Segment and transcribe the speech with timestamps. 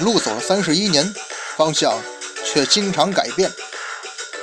[0.00, 1.14] 路走了三十一年，
[1.56, 1.98] 方向
[2.44, 3.50] 却经常改变。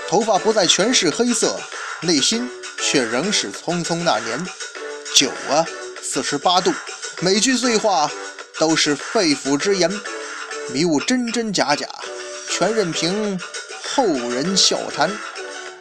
[0.08, 1.60] 头发不再全是黑色，
[2.02, 2.50] 内心
[2.82, 4.44] 却仍是匆匆那年。
[5.16, 5.64] 酒啊，
[6.02, 6.74] 四十八度，
[7.22, 8.10] 每句醉话
[8.60, 9.92] 都是肺腑之言，
[10.74, 11.88] 迷雾真真假假，
[12.62, 13.40] 全任凭
[13.84, 15.10] 后人笑谈。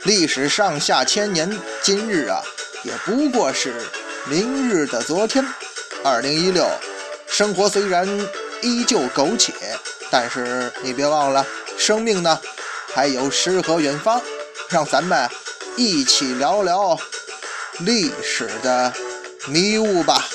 [0.04, 1.46] 历史上下千年，
[1.82, 2.42] 今日啊，
[2.82, 3.82] 也不过是
[4.30, 5.44] 明日的昨天。
[6.02, 6.66] 二零一六，
[7.28, 8.08] 生活虽然。
[8.62, 9.52] 依旧苟且，
[10.10, 11.46] 但是你别忘了，
[11.78, 12.38] 生命呢
[12.94, 14.20] 还有诗和远方。
[14.70, 15.28] 让咱们
[15.76, 16.98] 一起聊聊
[17.80, 18.90] 历史的
[19.48, 20.26] 迷雾吧。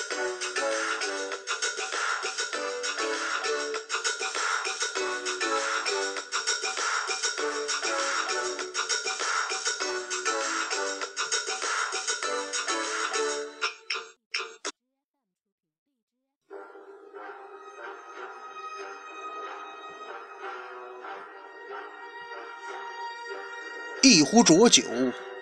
[24.36, 24.84] 壶浊酒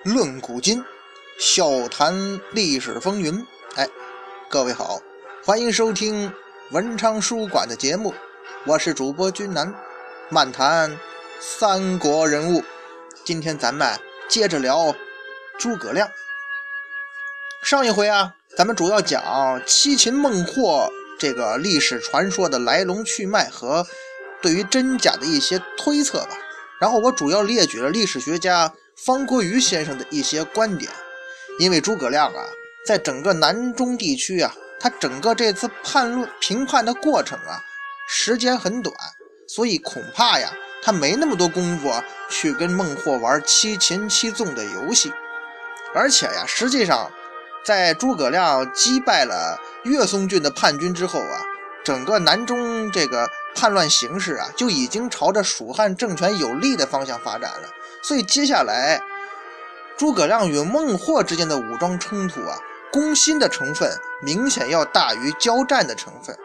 [0.03, 0.85] 论古今，
[1.39, 3.43] 笑谈历史风云。
[3.73, 3.89] 哎，
[4.47, 5.01] 各位好，
[5.43, 6.31] 欢迎收听
[6.69, 8.13] 文昌书馆的节目，
[8.67, 9.73] 我是主播君南，
[10.29, 10.95] 漫谈
[11.39, 12.63] 三国人物。
[13.25, 14.95] 今天咱们接着聊
[15.57, 16.07] 诸葛亮。
[17.63, 23.87] 上一回啊，咱们主要讲七擒孟获这个历史传说的来龙去脉和
[24.39, 26.37] 对于真假的一些推测吧。
[26.79, 30.91] 然后我主要列举了历史学家方国瑜先生的一些观点，
[31.59, 32.45] 因为诸葛亮啊，
[32.85, 37.61] 在整个南中地区啊，他整个这次判论评判的过程啊，
[38.07, 38.95] 时间很短，
[39.47, 41.91] 所以恐怕呀，他没那么多功夫
[42.29, 45.11] 去跟孟获玩七擒七纵的游戏。
[45.93, 47.11] 而且呀，实际上，
[47.65, 51.41] 在诸葛亮击败了岳松郡的叛军之后啊，
[51.83, 53.29] 整个南中这个。
[53.55, 57.69] 叛乱形势啊，就已经朝着蜀汉政权有利的方向发展了。
[58.03, 59.01] 所以接下来，
[59.97, 62.59] 诸葛亮与孟获之间的武装冲突啊，
[62.91, 66.37] 攻心的成分明显要大于交战的成分。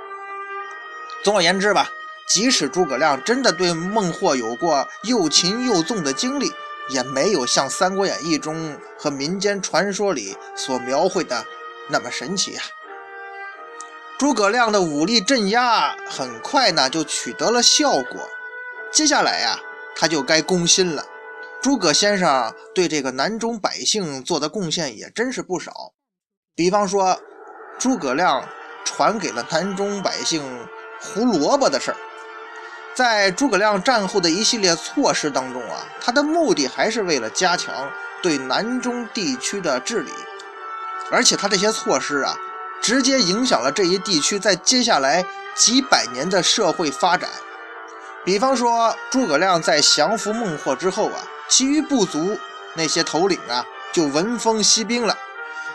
[1.25, 1.91] 总而言之吧，
[2.29, 6.53] 即使诸葛亮真的对孟获有过又擒又纵的经历，
[6.91, 11.45] 也没有像《三国演义》中和民间传说里所描绘的
[11.89, 12.63] 那么神奇啊。
[14.17, 18.29] 诸葛亮的武力镇压很快呢就取得了效果，
[18.93, 19.59] 接下来呀
[19.97, 21.05] 他就该攻心了。
[21.61, 25.93] 诸葛先生对这个南中百姓做的贡献也真是不少，
[26.55, 27.21] 比方说
[27.79, 28.49] 诸葛亮
[28.85, 30.67] 传给了南中百姓
[31.01, 31.97] 胡萝卜的事儿，
[32.95, 37.91] 在诸葛亮战后的一系列措施当中啊，他的目的还是为了加强
[38.23, 40.13] 对南中地区的治理，
[41.11, 42.37] 而且他这些措施啊。
[42.81, 47.29] 直接影响了这一地区在接下来几百年的社会发展。
[48.25, 52.39] 比方说，诸葛亮在降服孟获之后啊，其余部族
[52.75, 55.17] 那些头领啊，就闻风息兵了，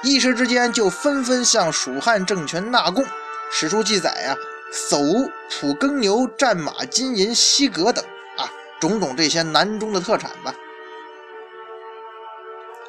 [0.03, 3.03] 一时之间就纷纷向蜀汉政权纳贡。
[3.51, 4.37] 史书记载啊，
[4.71, 8.03] 叟、蒲耕牛、战马、金银、西革等
[8.37, 10.53] 啊，种种这些南中的特产吧。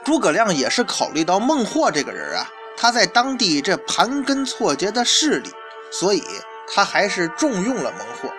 [0.04, 2.46] 诸葛亮也是考虑到孟获这个人啊。
[2.76, 5.50] 他在当地这盘根错节的势力，
[5.92, 6.22] 所以
[6.66, 8.34] 他还是重用了孟获。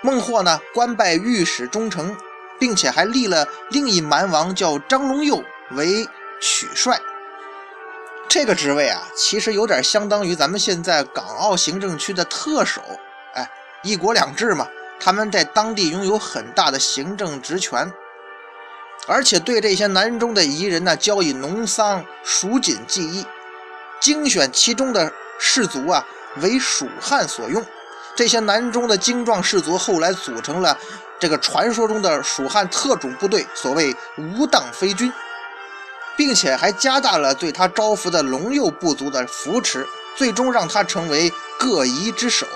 [0.00, 2.16] 孟获呢，官拜御史中丞，
[2.58, 6.06] 并且还立了另一蛮王叫张龙佑为
[6.40, 7.00] 曲帅。
[8.28, 12.82] 这个职位啊，其实有点相当于咱们现在港澳行政区的特首。
[13.34, 13.50] 哎，
[13.82, 14.68] 一国两制嘛，
[15.00, 17.90] 他们在当地拥有很大的行政职权，
[19.06, 23.24] 而且对这些南中的彝人呢，交以农桑蜀锦技艺。
[23.98, 27.64] 精选其中的士族啊，为蜀汉所用。
[28.14, 30.76] 这些南中的精壮士族后来组成了
[31.20, 35.12] 这个传说中的蜀汉特种部队，所谓无当飞军，
[36.16, 39.86] 并且还加大了对他招服的龙右部族的扶持，
[40.16, 42.46] 最终让他成为各夷之首。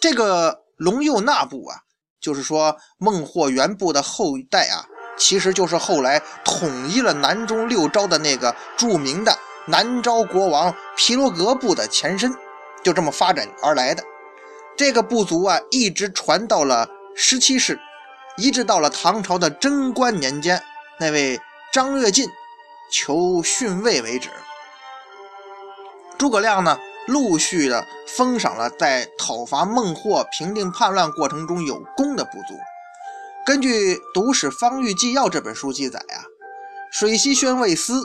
[0.00, 1.76] 这个龙右那部啊，
[2.20, 9.36] 就是说孟获元部的后代啊，其实就是后来统一了南中六州的那个著名的。
[9.66, 12.34] 南诏国王皮罗格部的前身，
[12.82, 14.02] 就这么发展而来的。
[14.76, 16.88] 这个部族啊，一直传到了
[17.22, 17.78] 十七世，
[18.38, 20.62] 一直到了唐朝的贞观年间，
[20.98, 21.38] 那位
[21.70, 22.26] 张跃进
[22.90, 24.30] 求逊位为止。
[26.16, 32.58] 诸葛亮呢，陆续的封赏了在讨伐孟获、平定叛乱过程中有功的部族。
[33.44, 36.24] 根据《读史方域纪要》这本书记载啊，
[36.90, 38.02] 水西宣尉司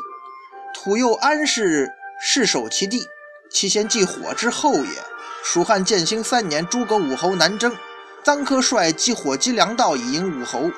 [0.73, 1.89] 土右安氏
[2.19, 3.07] 世守其地，
[3.49, 4.91] 其先继火之后也。
[5.41, 7.73] 蜀汉建兴三年，诸葛武侯南征，
[8.25, 10.71] 臧科率击火击粮道以迎武侯，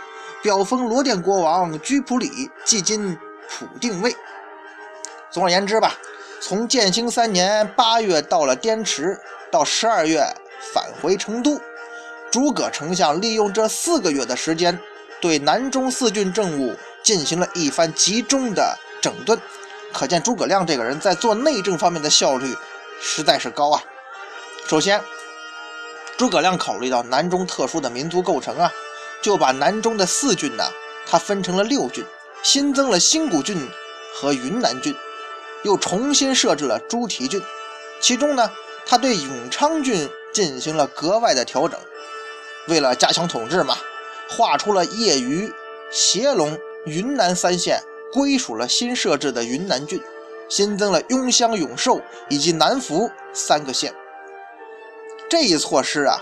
[0.44, 3.18] 表封罗甸国王居普里，即今
[3.50, 4.14] 普定卫。
[5.32, 5.96] 总而言之吧，
[6.42, 9.18] 从建兴三年八月到了滇池，
[9.50, 10.22] 到十二月
[10.74, 11.62] 返回成都。
[12.30, 14.78] 诸葛丞相利用这四个月的时间，
[15.22, 19.40] 对南中四郡政务进行了一番集中的整顿，
[19.94, 22.54] 可见诸葛亮这个人在做内政方面的效率
[23.00, 23.82] 实在是高啊。
[24.68, 25.02] 首先，
[26.18, 28.74] 诸葛亮考虑到南中特殊的民族构成啊，
[29.22, 30.64] 就把南中的四郡呢，
[31.06, 32.04] 他分成了六郡，
[32.42, 33.70] 新增了新谷郡
[34.16, 34.96] 和云南郡，
[35.64, 37.40] 又重新设置了朱提郡，
[38.02, 38.52] 其中呢，
[38.84, 41.80] 他对永昌郡进行了格外的调整。
[42.68, 43.78] 为了加强统治嘛，
[44.28, 45.54] 划出了业余、
[45.92, 47.80] 协龙、云南三县，
[48.12, 50.02] 归属了新设置的云南郡，
[50.50, 53.94] 新增了雍乡、永寿以及南孚三个县。
[55.30, 56.20] 这一措施啊，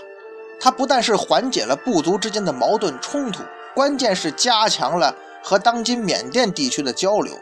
[0.58, 3.42] 它不但是缓解了部族之间的矛盾冲突，
[3.74, 7.34] 关键是加强了和当今缅甸地区的交流。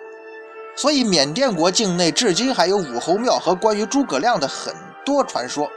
[0.76, 4.74] 所以，缅甸国境内至今还有武侯庙和关于诸葛亮的很
[5.04, 5.70] 多传说。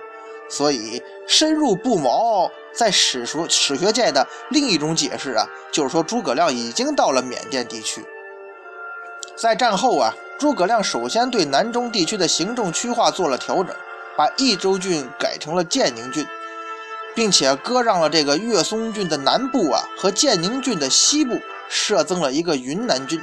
[0.50, 2.50] 所以，深入不毛。
[2.74, 8.06] 在史书史学界的另一种解释啊，就是说诸葛亮已经到了缅甸地区。
[9.36, 13.75] 在战后啊，诸葛亮首先对南中地区的行政区划做了调整，
[14.17, 16.25] 把益州郡改成了建宁郡，
[17.15, 23.21] 并且割让了这个岳松郡的南部啊和建宁郡的西部，设增了一个云南郡。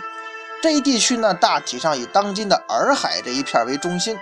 [0.62, 4.17] 这一地区呢，大体上以当今的洱海这一片为中心，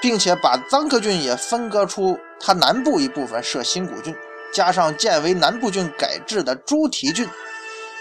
[0.00, 4.14] 并且把臧克郡也分割出它南部一部分，设新谷郡。
[4.52, 7.28] 加上建为南部郡改制的朱提郡，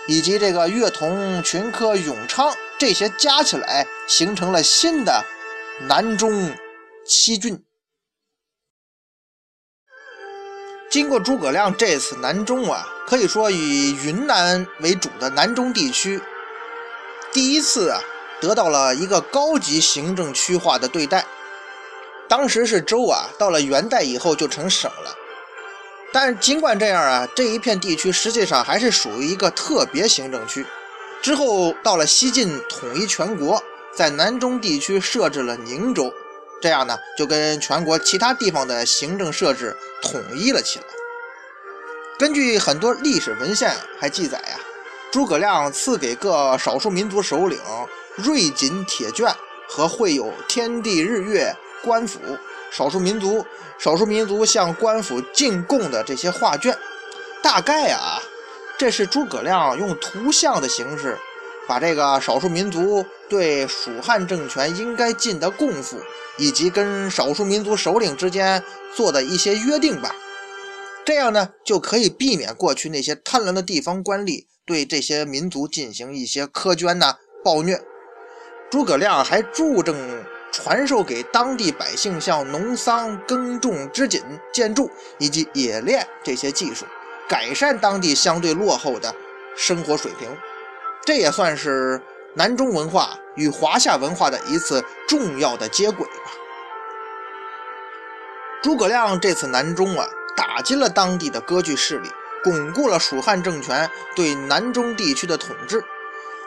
[0.07, 5.25] 以及这个乐同、群科、永昌这些加起来，形成了新的
[5.87, 6.53] 南中
[7.05, 7.66] 七郡。
[10.89, 16.21] 经过诸葛亮这次南中啊，可以说以云南为主的南中地区，
[17.33, 17.99] 第一次啊
[18.39, 21.25] 得到了一个高级行政区划的对待。
[22.29, 25.15] 当时是州啊，到了元代以后就成省了。
[26.13, 30.65] 但尽管这样啊，这一片地区实际上还是属于一个特别行政区。
[31.21, 33.61] 之后到了西晋统一全国，
[33.93, 36.13] 在南中地区设置了宁州，
[36.61, 40.85] 这样呢就跟全国其他地方的行政设置统一了起来。
[42.17, 44.59] 根据很多历史文献还记载呀，
[45.11, 47.59] 诸葛亮赐给各少数民族首领
[48.15, 49.33] 瑞锦铁卷
[49.69, 52.19] 和绘有天地日月官府。
[52.69, 53.45] 少数民族，
[53.79, 56.77] 少数民族向官府进贡的这些画卷，
[57.41, 58.21] 大概啊，
[58.77, 61.17] 这是诸葛亮用图像的形式，
[61.65, 65.97] 把这个少数民族对蜀汉政权应该尽的贡赋，
[66.37, 68.63] 以及跟少数民族首领之间
[68.95, 70.15] 做的一些约定吧。
[71.05, 77.81] 这样呢，就可以避免过去那些贪婪的地方官吏对这些民族进行一些苛捐呐、暴虐。
[78.69, 79.95] 诸葛亮还注重。
[80.49, 84.89] 传授给当地百姓像农桑、耕种、织锦、建筑
[85.19, 86.85] 以及冶炼这些技术，
[87.27, 89.13] 改善当地相对落后的
[89.55, 90.27] 生活水平。
[91.05, 92.01] 这也算是
[92.37, 96.31] 南中文化与华夏文化的一次重要的接轨吧。
[98.61, 102.11] 诸葛亮这次南中啊，打击了当地的割据势力，
[102.43, 105.83] 巩固了蜀汉政权对南中地区的统治，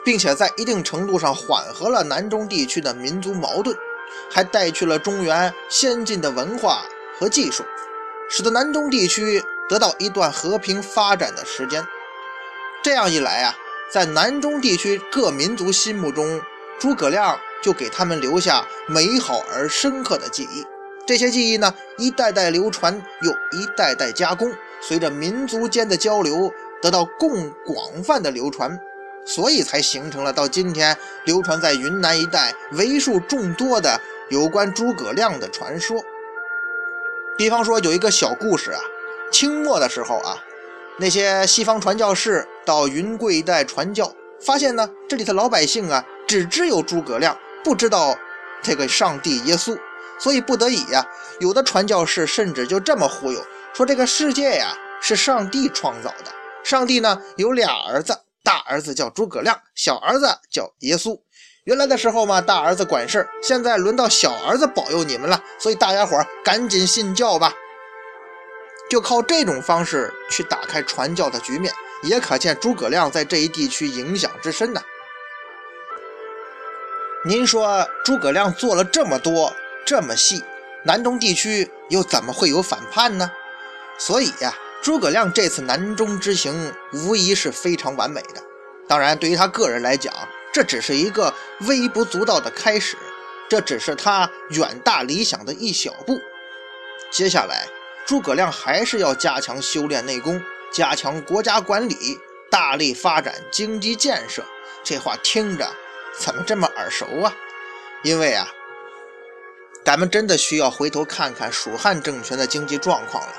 [0.04, 3.76] 并且在一定程度上缓和了南中地区的民族矛盾。
[4.32, 6.84] 还带去了中原先进的文化
[7.18, 7.64] 和技术，
[8.28, 11.84] 使得南中地区得到一段和平发展的时间。
[12.82, 13.54] 这样一来啊，
[13.92, 16.40] 在南中地区各民族心目中，
[16.78, 20.64] 诸葛亮就给他们留下美好而深刻的记忆。
[21.04, 28.78] 这些记忆呢，一代代流传，又一代代加工，随着民族间的交流，得到更广泛的流传。
[29.26, 36.02] 所以才形成了到今天流传在云南一带为数众多的有关诸葛亮的传说。
[37.36, 38.80] 比方说有一个小故事啊，
[39.30, 40.38] 清末的时候啊，
[40.98, 48.16] 那些西方传教士到云贵一带传教，发现呢这里的老百姓啊只知有诸葛亮，不知道
[48.62, 49.78] 这个上帝耶稣，
[50.18, 51.06] 所以不得已呀，
[51.40, 53.40] 有的传教士甚至就这么忽悠
[53.72, 58.16] 说这个世界呀是上帝创造的，上帝呢有俩儿子。
[58.42, 61.20] 大儿子叫诸葛亮，小儿子叫耶稣。
[61.64, 67.52] 原来的时候嘛，大儿子管事儿，现在轮到小儿子保佑你们了，所以大家伙儿赶紧信教吧。
[68.90, 74.82] 就靠这种方式去打开传教的局面，也可见诸葛亮在这一地区影响之深呐。
[77.24, 79.54] 您说诸葛亮做了这么多
[79.86, 80.42] 这么细，
[80.82, 83.30] 南中地区又怎么会有反叛呢？
[83.96, 88.42] 所以呀，诸葛亮这次南中之行无疑是非常完美的。
[88.88, 90.12] 当然，对于他个人来讲，
[90.52, 92.96] 这只是一个微不足道的开始，
[93.48, 96.18] 这只是他远大理想的一小步。
[97.08, 97.68] 接下来，
[98.06, 100.42] 诸葛亮还是要加强修炼内功，
[100.72, 102.18] 加强国家管理，
[102.50, 104.44] 大力发展经济建设。
[104.82, 105.68] 这话听着。
[106.18, 107.32] 怎么这么耳熟啊？
[108.02, 108.46] 因为啊，
[109.84, 113.32] 咱们真的需要回头看看蜀汉政权的经济状况了。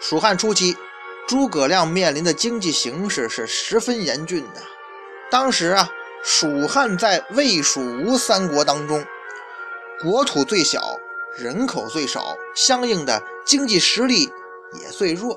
[0.00, 0.76] 蜀汉初期，
[1.28, 4.60] 诸葛亮面临的经济形势是十分严峻的。
[5.30, 5.88] 当时啊，
[6.22, 9.06] 蜀汉在魏、蜀、吴三国当中，
[10.02, 10.98] 国土最小，
[11.36, 14.30] 人口最少，相应的经济实力
[14.82, 15.36] 也最弱。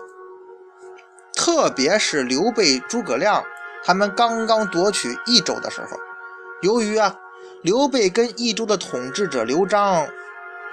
[1.35, 3.43] 特别是刘备、诸葛亮
[3.83, 5.97] 他们刚刚夺取益州的时候。
[6.61, 7.15] 由于啊，
[7.61, 10.07] 刘备跟益州的统治者刘璋，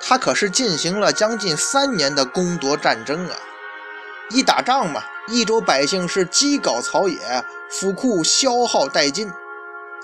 [0.00, 3.36] 他可是进行了将近三年的攻夺战争啊！
[4.30, 7.18] 一打仗嘛，益州百姓是饥槁草野，
[7.70, 9.30] 府库消耗殆尽。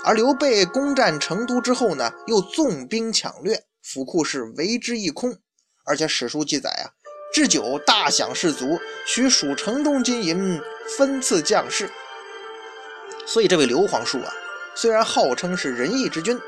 [0.04, 5.38] 而刘备攻占成都之后呢，又纵兵抢掠，府库是为之一空。
[5.84, 6.90] 而且史书记载啊，
[7.32, 10.60] 置酒大享士卒，许蜀城中金银
[10.98, 11.88] 分赐将士。
[13.24, 14.32] 所以这位刘皇叔啊。
[14.74, 16.38] 虽然号称是仁义之君，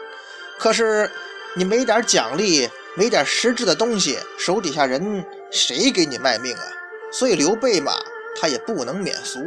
[0.59, 1.11] 可是
[1.55, 6.65] 你没点奖励，没点实质的东西，手底下人谁给你卖命啊？
[7.13, 7.93] 所以刘备嘛，
[8.39, 9.47] 他也不能免俗。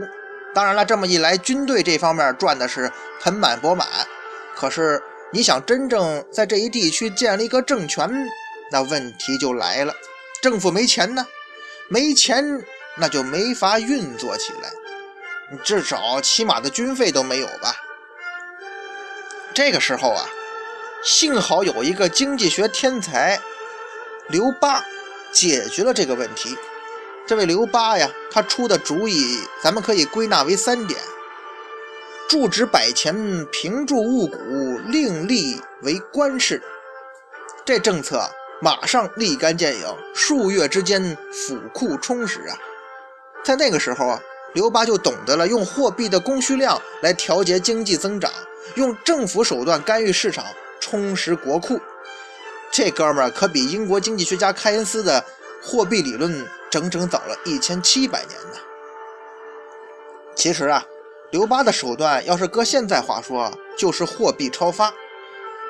[0.56, 3.88] 当然了，这么一来，军队这方面赚的是盆满钵满。
[4.56, 5.02] 可是
[5.34, 8.30] 你想真正在这一地区建立一个政权，
[8.70, 9.94] 那问题就来了：
[10.42, 11.26] 政府没钱呢，
[11.88, 12.62] 没钱
[12.98, 17.76] 那就没法运作起来，至少起码的军费都没有吧？
[19.54, 20.26] 这个时候啊，
[21.04, 23.40] 幸好有一个经济学天才
[24.28, 24.84] 刘巴
[25.32, 26.58] 解决了这个问题。
[27.26, 31.00] 这位刘巴呀，他出的主意咱们可以归纳为三点：
[32.32, 34.38] 铸纸百钱，平铸物古，
[34.88, 36.64] 另立为官事。
[37.66, 38.24] 这政策
[38.62, 39.86] 马上立竿见影，
[40.16, 42.56] 数月之间府库充实啊。
[43.44, 44.22] 在那个时候啊，
[44.54, 48.32] 刘巴就懂得了用货币的供需量来调节经济增长。
[48.76, 50.46] 用政府手段干预市场，
[50.80, 51.82] 充实国库，
[52.72, 55.22] 这哥们儿可比英国经济学家开恩斯的
[55.62, 58.58] 货币理论整整早了一千七百年呢。
[60.34, 60.86] 其实啊，
[61.32, 64.94] 刘巴的手段要是搁现在话说，就是货币超发。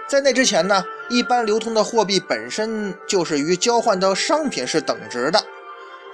[0.08, 5.44] 在那之前呢，一般流通的货币本身就是与交换的商品是等值的，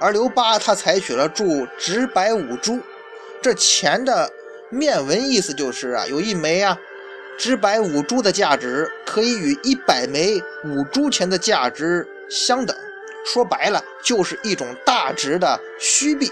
[0.02, 2.82] 而刘巴他采取了铸纸百五铢，
[3.42, 4.32] 这钱的。
[4.70, 6.78] 面文意思就是啊，有一枚啊，
[7.38, 12.76] 纸百五铢的价值可以与一百枚五铢钱的价值相等。
[13.26, 16.30] 说白了，就是一种大值的虚币。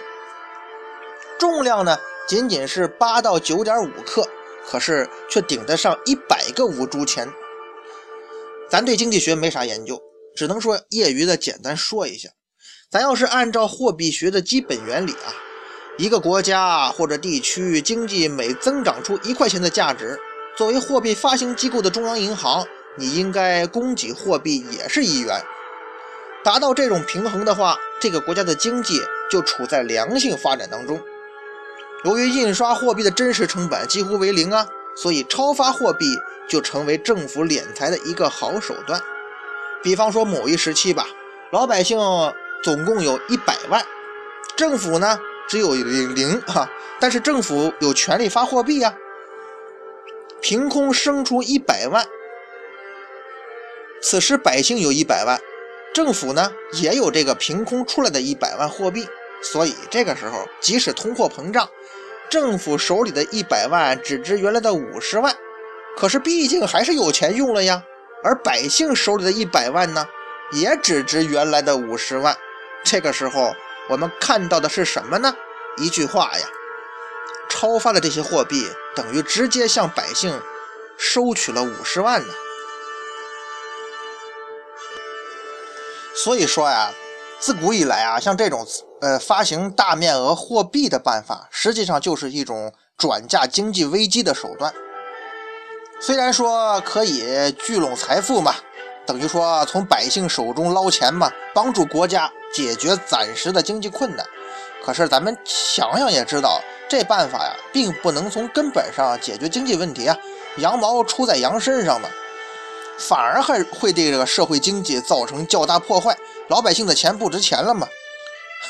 [1.40, 4.28] 重量呢，仅仅是八到九点五克，
[4.68, 7.28] 可是却顶得上一百个五铢钱。
[8.70, 10.02] 咱对经济学没啥研究，
[10.36, 12.30] 只能说业余的简单说一下。
[12.90, 15.34] 咱要是按照货币学的基本原理啊。
[15.98, 20.20] 一个国家或者地区经济每增长出一块钱的价值，
[20.58, 22.66] 作为货币发行机构的中央银行，
[22.98, 25.42] 你应该供给货币也是一元。
[26.44, 29.00] 达到这种平衡的话，这个国家的经济
[29.32, 31.00] 就处在良性发展当中。
[32.04, 36.06] 由于印刷货币的真实成本几乎为零啊，所以超发货币
[36.48, 39.02] 就成为政府敛财的一个好手段。
[39.82, 41.08] 比方说某一时期吧，
[41.52, 41.98] 老百姓
[42.64, 43.84] 总共有一百万，
[44.56, 45.20] 政府呢？
[45.48, 46.68] 只有零哈，
[47.00, 48.96] 但是政府有权利发货币呀。
[50.42, 52.08] 凭空生出一百万，
[54.02, 55.40] 此时百姓有一百万，
[55.94, 59.08] 政府呢也有这个凭空出来的一百万货币，
[59.42, 61.70] 所以这个时候即使通货膨胀，
[62.30, 65.36] 政府手里的一百万只值原来的五十万，
[65.98, 67.84] 可是毕竟还是有钱用了呀。
[68.24, 70.08] 而百姓手里的一百万呢，
[70.52, 72.36] 也只值原来的五十万，
[72.84, 73.54] 这个时候。
[73.88, 75.32] 我们看到的是什么呢？
[75.78, 76.48] 一句话呀，
[77.48, 80.42] 超发的这些货币等于直接向百姓
[80.98, 82.34] 收取了五十万呢。
[86.16, 86.92] 所以说呀，
[87.40, 88.66] 自古以来啊，像这种
[89.02, 94.74] 呃发行大面额货币的办法，实际上就是一种转嫁经济危机的手段。
[96.02, 98.56] 虽然说可以聚拢财富嘛，
[99.06, 102.32] 等于说从百姓手中捞钱嘛，帮助国家。
[102.54, 104.26] 解决暂时的经济困难，
[104.82, 110.18] 可是咱们想想也知道，这办法呀，并不能从根本上解决经济问题啊，
[110.60, 112.08] 羊毛出在羊身上嘛，
[112.98, 117.88] 反而还会对这个社会经济造成较大破坏，老百姓的钱不值钱了嘛。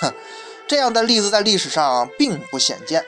[0.02, 0.14] 哼，
[0.68, 3.06] 这样的例子在历史上并不鲜见。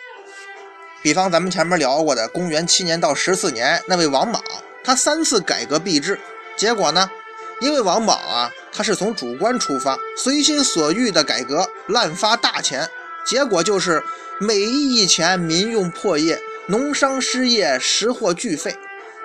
[1.02, 4.42] 比方咱们前面聊过的，公元七年到十四年那位王莽，
[4.84, 6.20] 他三次改革币制，
[6.56, 7.10] 结果呢，
[7.62, 12.90] 因为王莽啊，他是从主观出发，随心所欲的改革，滥发大钱，
[13.26, 14.04] 结果就是
[14.40, 18.76] 每一亿钱民用破业，农商失业，食货俱废。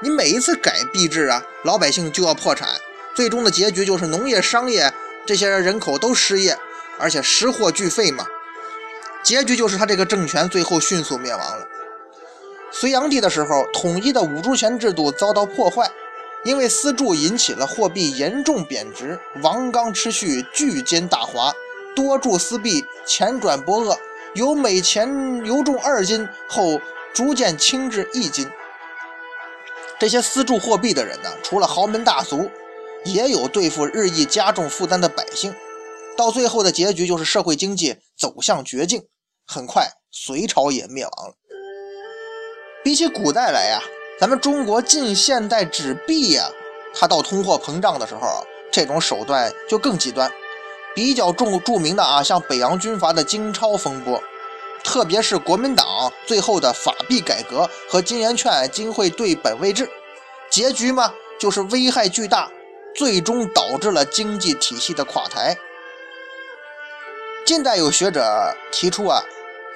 [0.02, 2.68] 你每一次改币制啊，老百姓就要破产，
[3.14, 4.92] 最终的结局就是农业、商业
[5.24, 6.58] 这些人口都失业，
[6.98, 8.26] 而且食货俱废嘛。
[9.22, 11.68] 结局就是他这个政权最后迅速灭亡了。
[12.72, 15.88] 隋炀帝的时候，统一的五铢钱制度遭到破坏，
[16.42, 21.52] 因为私铸引起了货币严重贬值，王纲持续巨奸大华，
[21.94, 23.96] 多铸私币，钱转薄恶，
[24.34, 26.80] 由每钱由重二斤，后
[27.14, 28.50] 逐渐轻至一斤。
[30.02, 32.50] 这些私铸货币的人呢，除了豪门大族，
[33.04, 35.54] 也有对付日益加重负担的百姓。
[36.16, 39.04] 到最后的结局就是社会经济走向绝境，
[39.46, 41.34] 很快隋朝也灭亡了。
[42.82, 43.80] 比起古代来呀，
[44.18, 46.50] 咱们中国近现代纸币呀，
[46.92, 50.28] 它到通货膨胀的时候，这种手段就更极端。
[50.96, 54.20] 比较著著名的啊，像北洋军阀的金钞风波，
[54.84, 59.88] 特别是国民党最后的法币改革和金圆券、金汇兑本位制，
[60.50, 62.50] 结局嘛，就是危害巨大，
[62.94, 65.56] 最终导致了经济体系的垮台。
[67.44, 69.22] 近代有学者提出啊，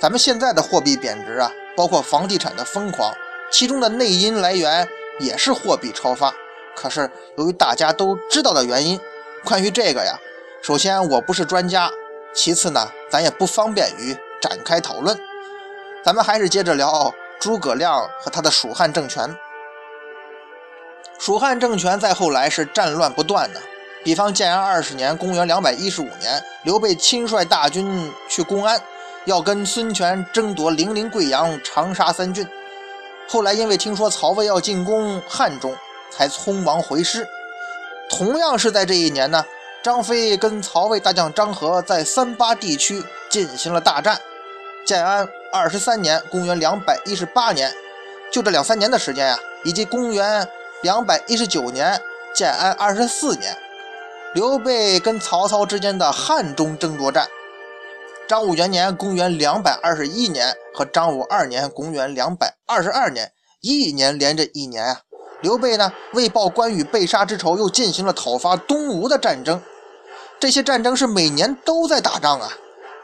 [0.00, 3.14] 咱们现在的货币贬值啊，包括房地产的疯狂，
[3.50, 6.34] 其中的内因来源也是货币超发。
[6.74, 9.00] 可是由于大家都知道的原因，
[9.44, 10.18] 关于这个呀，
[10.62, 11.90] 首先我不是专家，
[12.34, 15.18] 其次呢，咱也不方便于展开讨论。
[16.04, 19.36] 咱们还是接着聊诸葛亮和他的蜀汉政权。
[21.18, 23.60] 蜀汉政权在后来是战乱不断的。
[24.04, 28.80] 比方建安二十年（公元215年），刘备亲率大军去公安，
[29.24, 32.46] 要跟孙权争夺零陵、贵阳、长沙三郡。
[33.28, 35.74] 后来因为听说曹魏要进攻汉中，
[36.12, 37.26] 才匆忙回师。
[38.08, 39.44] 同样是在这一年呢，
[39.82, 44.20] 张飞跟曹魏大将张合在三巴地区进行了大战。
[44.86, 47.74] 建安二十三年（公元218年），
[48.30, 50.48] 就这两三年的时间呀，以及公元
[50.84, 52.00] 219年
[52.32, 53.58] （建安二十四年）。
[54.32, 57.26] 刘备跟曹操之间的汉中争夺战，
[58.28, 65.00] 张武元年（公元221年）和张武二年（公元222年）一年连着一年啊。
[65.40, 69.60] 刘备呢，为报关羽被杀之仇，又进行了讨伐东吴的战争。
[70.38, 72.52] 这些战争是每年都在打仗啊，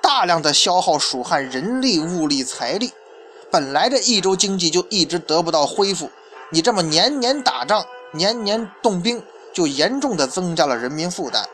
[0.02, 2.92] 大量的消耗蜀汉人力、物力、财力。
[3.50, 6.10] 本来这益州经济就一直得不到恢复，
[6.50, 9.22] 你这么年年打仗，年年动兵。
[9.54, 11.46] 就严重的增加了人民负担，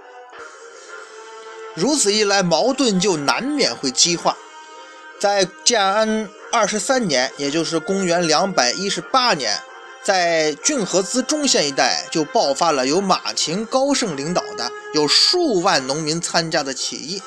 [1.74, 4.36] 如此一来，矛盾就难免会激化。
[5.18, 9.58] 在建安二十三年，也就是公元两百一十八年，
[10.04, 17.20] 在浚河资中县一带就爆发了由马秦、高盛领导的有数万农民参加的起义。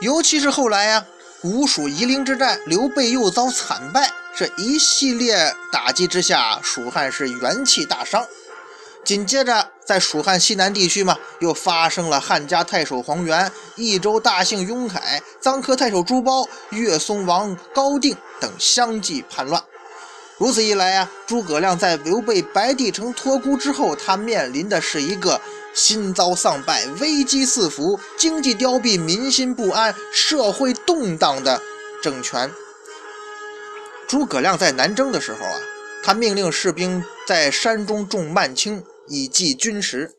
[0.00, 1.04] 尤其是后来呀，
[1.42, 8.26] 吴蜀夷陵之战，刘备又遭惨败，这一系列打击之下，蜀汉是元气大伤。
[9.04, 19.62] 紧接着，在蜀汉西南地区嘛，又发生了汉家太守黄元、益州大姓雍凯、臧科太守朱褒、岳松王高定等相继叛乱。
[20.38, 25.38] 如此一来啊，诸葛亮在刘备白帝城托孤之后，他面临的是一个
[25.74, 31.60] 心遭丧败、危机四伏、经济凋敝、民心不安、社会动荡的
[32.02, 32.50] 政权。
[34.08, 35.60] 诸葛亮在南征的时候啊。
[36.02, 40.12] 他命令士兵在山中种蔓青，以济军食。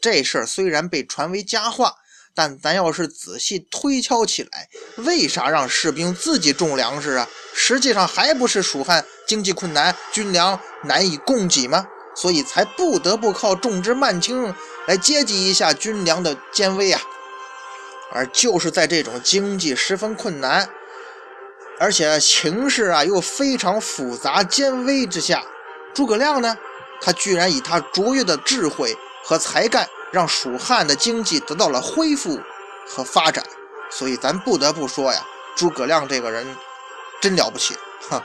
[0.00, 1.92] 这事儿虽然被传为佳话，
[2.34, 7.28] 但咱要是仔细推敲起来，为啥让士兵自己种粮食啊？
[7.54, 11.86] 实际上还不是蜀汉经济困难，军粮难以供给吗？
[12.16, 14.54] 所以才不得不靠种植蔓青
[14.86, 17.00] 来接济一下军粮的艰危啊！
[18.10, 20.68] 而就是在这种经济十分困难。
[21.78, 25.44] 而且情势啊又非常复杂艰危之下，
[25.92, 26.56] 诸葛亮呢，
[27.02, 32.40] 他居然以他卓越的智慧和才干，让蜀汉的经济得到了恢复
[32.88, 33.44] 和发展。
[33.90, 35.22] 所以咱不得不说呀，
[35.54, 36.56] 诸葛亮这个人
[37.20, 37.76] 真了不起，
[38.08, 38.22] 哼。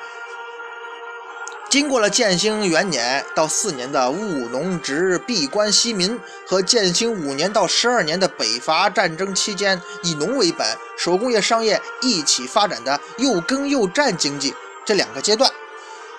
[1.71, 14.53] 经过了建兴元年到四年的务农直闭关息民和建兴五年到十二年的北伐战争期间，以农为本、手工业商业一起发展的又耕又战经济
[14.85, 15.49] 这两个阶段，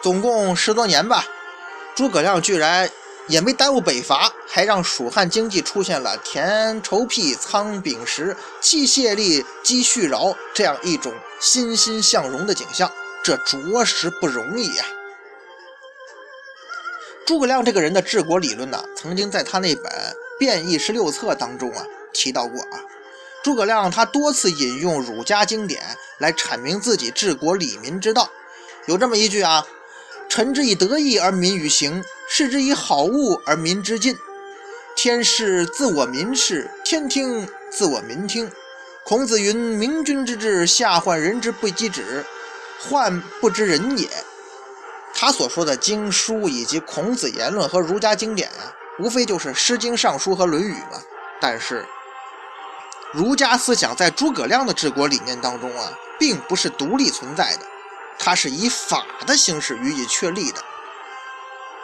[0.02, 1.26] 总共十多年吧。
[1.94, 2.88] 诸葛亮居然
[3.28, 12.90] 也没耽误北伐，还让蜀汉经济出现了田畴辟、仓廪实、器械力积蓄饶这样一种欣欣向荣的景象，
[13.22, 14.84] 这着实不容易呀。
[17.32, 19.84] 诸葛亮这个人的治国理论呢，曾经在他那本
[20.38, 22.78] 《变异十六策》当中啊提到过啊。
[23.42, 25.80] 诸葛亮他多次引用儒家经典
[26.18, 28.28] 来阐明自己治国理民之道，
[28.84, 29.66] 有这么一句啊
[30.28, 34.14] ：“臣之以德义而民与行，士之以好恶而民之进。
[34.94, 38.52] 天视自我民视，天听自我民听。
[39.04, 42.26] 孔子云：明君之治，下患人之不及止，
[42.78, 44.06] 患不知人也。”
[45.14, 51.00] 他所说的经书以及孔子言论和儒家经典啊，无非就是《诗经》《尚书》和《论语》嘛。
[51.40, 51.86] 但是，
[53.12, 57.66] 儒家思想在诸葛亮的治国理念当中啊，并不是独立存在的，
[58.18, 60.62] 它是以法的形式予以确立的，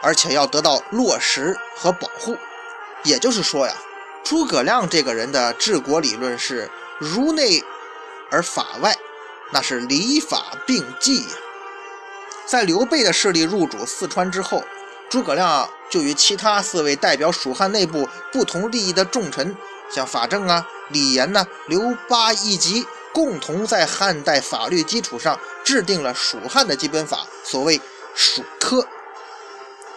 [0.01, 2.37] 而且要得到落实和保护。
[3.03, 3.73] 也就是说呀，
[4.23, 7.63] 诸葛亮这个人的治国理论是儒内
[8.31, 8.95] 而法外，
[9.51, 11.35] 那是礼法并济呀。
[12.49, 14.63] 在刘备的势力入主四川之后，
[15.07, 19.55] 诸葛亮就与其他四位代表蜀汉内部不同利益的重臣，
[19.93, 27.79] 像法正啊、李严呐、刘巴一级，共同在汉代法律基础上制定了蜀汉的基本法，所谓
[28.15, 28.83] “蜀科”。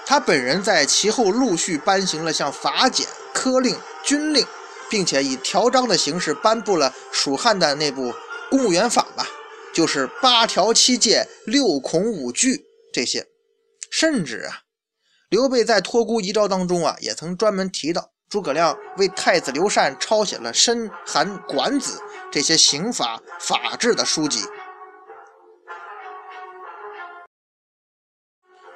[0.05, 4.47] 他本人在其后陆续颁行了像法典、科令、军令，
[4.91, 8.13] 并且以条章的形式颁布了蜀汉的那部
[8.51, 9.27] 公务员法吧。
[9.73, 13.27] 就是八条七戒六孔五句这些，
[13.91, 14.61] 甚至啊，
[15.29, 21.99] 刘备在托孤遗诏当中啊，也曾专门提到诸葛亮为太子刘禅抄写了《申韩管子》
[22.31, 24.41] 这些刑法法治的书籍。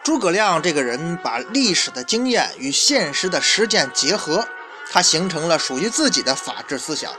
[0.02, 4.46] 诸葛亮这个人把历史的经验与现实的实践结合，
[4.90, 7.12] 他形成了属于自己的法治思想。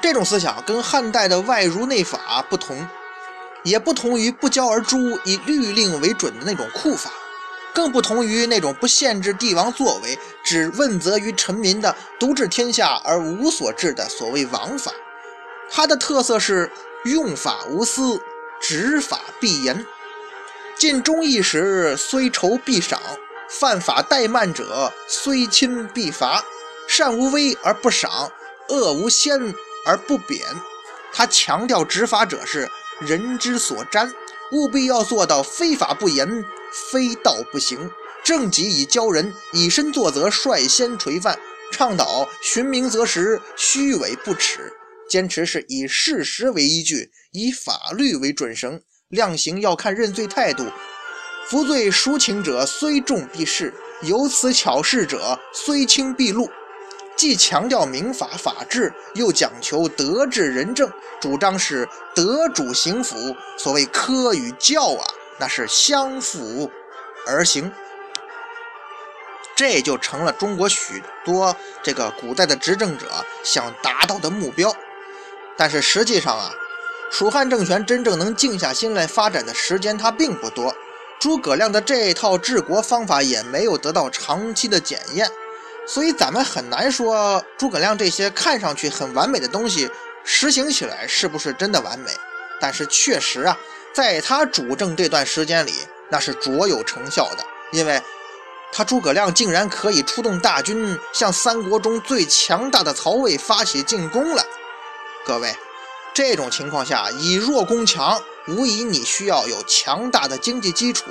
[0.00, 2.88] 这种思想跟汉代的外儒内法不同。
[3.64, 7.10] 也不同于不教而诛、以律令为准的那种酷法，
[7.74, 14.92] 更不同于那种不限制帝王作为、只问责于臣民的独治天下而无所治的所谓王法。
[15.70, 16.70] 它的特色是
[17.04, 18.20] 用法无私，
[18.60, 19.84] 执法必严。
[20.76, 23.00] 尽忠义时，虽仇必赏；
[23.48, 26.44] 犯法怠慢者，虽亲必罚。
[26.86, 28.30] 善无威而不赏，
[28.68, 29.54] 恶无先
[29.86, 30.40] 而不贬。
[31.14, 32.70] 他强调执法者是。
[33.00, 34.10] 人之所瞻，
[34.52, 36.44] 务必要做到非法不严，
[36.90, 37.90] 非道不行。
[38.22, 41.38] 正己以教人，以身作则，率先垂范，
[41.70, 44.72] 倡导寻名择实，虚伪不耻。
[45.10, 50.66] 坚持是以事实为依据，以法律为准绳，量刑要看认罪态度。
[51.46, 53.70] 服罪赎情者，虽重必释；
[54.02, 56.48] 有此巧事者，虽轻必录。
[57.16, 63.36] 既强调民法法治，又讲求德治仁政，主张是德主刑辅。
[63.56, 65.06] 所谓科与教啊，
[65.38, 66.70] 那是相辅
[67.26, 67.70] 而行，
[69.54, 73.06] 这就成了中国许多这个古代的执政者
[73.44, 74.74] 想达到的目标。
[75.56, 76.52] 但是实际上啊，
[77.12, 80.74] 蜀汉政权真正能静下心来发展的时间它并不多，
[81.20, 85.30] 诸葛亮的这套治国方法也没有得到长期的检验。
[85.86, 89.90] 所以咱们很难说诸葛亮这些看上去很完美的东西
[90.24, 92.10] 实行起来是不是真的完美。
[92.60, 93.58] 但是确实啊，
[93.92, 95.72] 在他主政这段时间里，
[96.10, 98.00] 那是卓有成效的，因为
[98.72, 104.42] 他诸葛亮竟然可以出动大军向三国中最强大的曹魏发起进攻了。
[105.26, 105.54] 各位，
[106.14, 111.04] 这种情况下以弱攻强，无疑你需要有强大的经济基础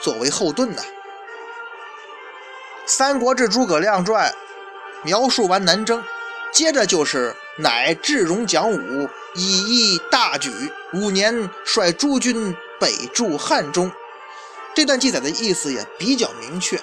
[0.00, 0.82] 作为后盾呢。
[2.86, 4.30] 《三国志·诸葛亮传》
[5.04, 6.02] 描述完南征，
[6.52, 10.50] 接着就是乃智勇讲武，以义大举，
[10.92, 13.90] 五年率诸军北驻汉中。
[14.74, 16.78] 这段记载的意思也比较明确。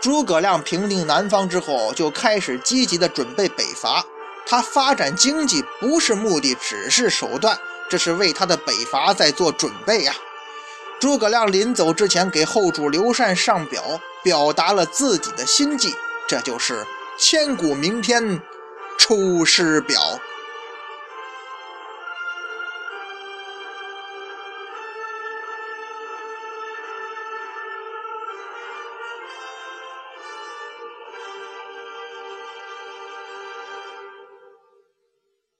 [0.00, 4.04] 诸葛亮平定南方之后，就开始积极的准备北伐。
[4.46, 7.56] 他发展经济不是目的，只是手段，
[7.88, 10.12] 这是为他的北伐在做准备呀。
[11.00, 15.94] 诸葛亮临走之前，给后主刘禅上表，表达了自己的心迹，
[16.28, 16.86] 这就是
[17.18, 18.22] 千古名篇
[18.98, 19.98] 《出师表》。